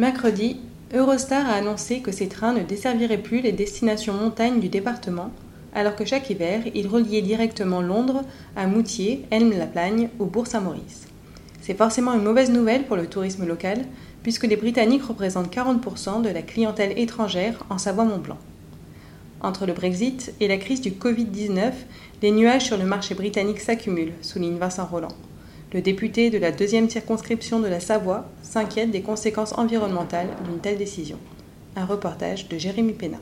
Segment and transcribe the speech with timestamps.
[0.00, 0.56] Mercredi,
[0.94, 5.30] Eurostar a annoncé que ces trains ne desserviraient plus les destinations montagnes du département,
[5.74, 8.22] alors que chaque hiver, ils reliaient directement Londres
[8.56, 11.06] à Moutier, Elme-la-Plagne ou Bourg-Saint-Maurice.
[11.60, 13.84] C'est forcément une mauvaise nouvelle pour le tourisme local,
[14.22, 18.38] puisque les Britanniques représentent 40% de la clientèle étrangère en Savoie-Mont-Blanc.
[19.42, 21.72] Entre le Brexit et la crise du Covid-19,
[22.22, 25.12] les nuages sur le marché britannique s'accumulent, souligne Vincent Roland.
[25.72, 30.78] Le député de la deuxième circonscription de la Savoie s'inquiète des conséquences environnementales d'une telle
[30.78, 31.16] décision.
[31.76, 33.18] Un reportage de Jérémy Pena.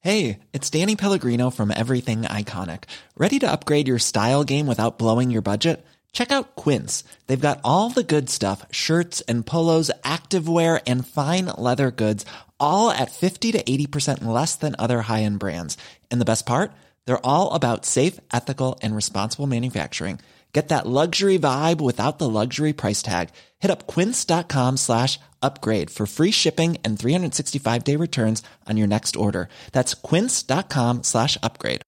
[0.00, 2.84] Hey, it's Danny Pellegrino from Everything Iconic.
[3.16, 5.84] Ready to upgrade your style game without blowing your budget?
[6.12, 7.04] Check out Quince.
[7.28, 12.24] They've got all the good stuff shirts and polos, activewear, and fine leather goods,
[12.58, 15.76] all at 50 to 80% less than other high end brands.
[16.10, 16.72] And the best part?
[17.08, 20.20] They're all about safe, ethical, and responsible manufacturing.
[20.52, 23.30] Get that luxury vibe without the luxury price tag.
[23.60, 29.16] Hit up quince.com slash upgrade for free shipping and 365 day returns on your next
[29.16, 29.48] order.
[29.72, 31.80] That's quince.com slash upgrade.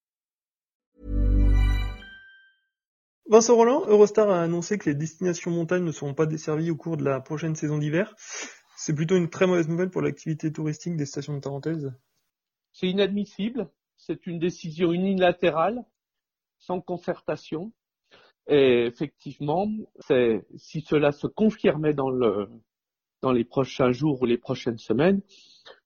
[3.28, 6.96] Vincent Roland, Eurostar a annoncé que les destinations montagnes ne seront pas desservies au cours
[6.96, 8.14] de la prochaine saison d'hiver.
[8.78, 11.92] C'est plutôt une très mauvaise nouvelle pour l'activité touristique des stations de Tarentaise.
[12.72, 13.68] C'est inadmissible.
[14.06, 15.84] C'est une décision unilatérale,
[16.58, 17.70] sans concertation.
[18.48, 19.68] Et effectivement,
[20.56, 22.48] si cela se confirmait dans, le,
[23.20, 25.20] dans les prochains jours ou les prochaines semaines,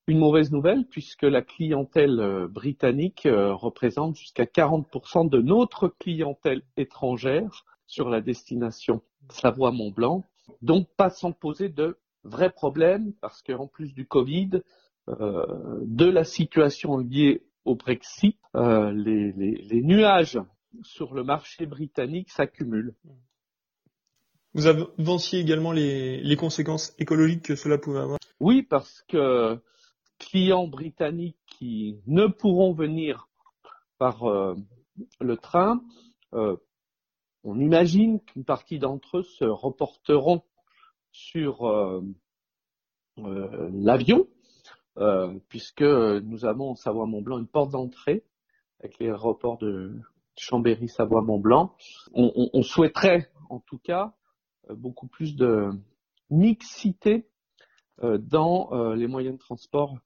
[0.07, 6.63] une mauvaise nouvelle puisque la clientèle euh, britannique euh, représente jusqu'à 40% de notre clientèle
[6.77, 10.25] étrangère sur la destination Savoie-Mont-Blanc,
[10.63, 14.63] donc pas sans poser de vrais problèmes parce qu'en plus du Covid,
[15.09, 20.39] euh, de la situation liée au Brexit, les, les, nuages
[20.83, 22.95] sur le marché britannique s'accumulent.
[24.55, 28.19] Vous avanciez également les, les, conséquences écologiques que cela pouvait avoir?
[28.39, 29.61] Oui, parce que
[30.19, 33.29] clients britanniques qui ne pourront venir
[33.99, 34.55] par euh,
[35.21, 35.83] le train,
[36.35, 36.57] euh,
[37.43, 40.43] on imagine qu'une partie d'entre eux se reporteront
[41.13, 42.01] sur euh,
[43.17, 44.27] l'avion,
[45.49, 48.25] puisque nous avons en Savoie-Mont-Blanc une porte d'entrée
[48.81, 49.93] avec l'aéroport de
[50.37, 51.75] Chambéry-Savoie-Mont-Blanc.
[52.15, 54.15] On, souhaiterait en tout cas
[54.71, 55.71] beaucoup plus de
[56.31, 57.27] mixité
[58.03, 59.99] dans les moyens de transport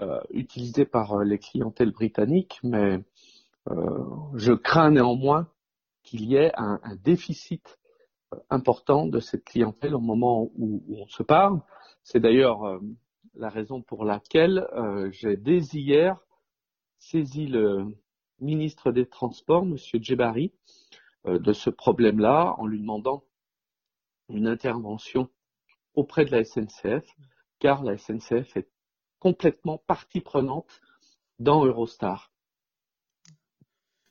[0.00, 3.00] euh, utilisé par euh, les clientèles britanniques, mais
[3.68, 4.04] euh,
[4.34, 5.48] je crains néanmoins
[6.04, 7.80] qu'il y ait un, déficit
[8.48, 11.60] important de cette clientèle au moment où, on se parle.
[12.04, 12.80] C'est d'ailleurs
[13.38, 14.66] la raison pour laquelle
[15.12, 16.18] j'ai dès hier
[16.98, 17.86] saisi le
[18.40, 19.76] ministre des Transports, M.
[19.94, 20.52] Djebari,
[21.24, 23.24] de ce problème-là en lui demandant
[24.28, 25.30] une intervention
[25.94, 27.04] auprès de la SNCF,
[27.58, 28.68] car la SNCF est
[29.18, 30.80] complètement partie prenante
[31.38, 32.30] dans Eurostar.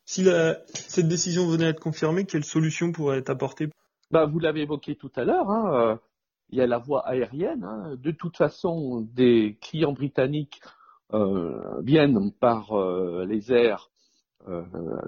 [0.05, 0.25] Si
[0.73, 3.69] cette décision venait à être confirmée, quelle solution pourrait être apportée?
[4.09, 5.95] Bah, Vous l'avez évoqué tout à l'heure, hein, euh,
[6.49, 7.63] il y a la voie aérienne.
[7.63, 7.95] Hein.
[7.97, 10.61] De toute façon, des clients britanniques
[11.13, 13.89] euh, viennent par euh, les airs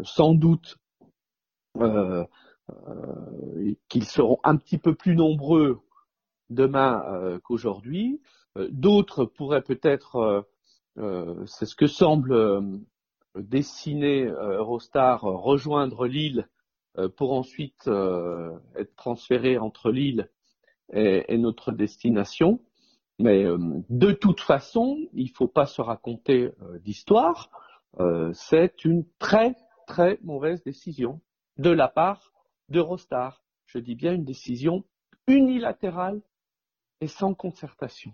[0.03, 0.77] sans doute
[3.87, 5.79] qu'ils seront un petit peu plus nombreux
[6.49, 8.19] demain qu'aujourd'hui.
[8.57, 10.41] Euh, d'autres pourraient peut-être, euh,
[10.97, 12.61] euh, c'est ce que semble
[13.35, 16.47] dessiner Eurostar, rejoindre l'île
[17.15, 20.29] pour ensuite être transférés entre l'île
[20.93, 22.59] et, notre destination.
[23.19, 23.45] Mais
[23.89, 26.51] de toute façon, il ne faut pas se raconter
[26.83, 27.49] d'histoire.
[28.33, 29.55] c'est une très
[29.87, 31.19] très mauvaise décision
[31.57, 32.31] de la part
[32.69, 33.43] d'Eurostar.
[33.65, 34.85] Je dis bien une décision
[35.27, 36.21] unilatérale
[37.01, 38.13] et sans concertation.